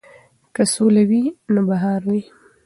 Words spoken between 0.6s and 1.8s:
سوله وي نو